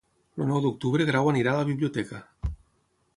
[0.43, 2.23] El nou d'octubre en Grau anirà a la biblioteca.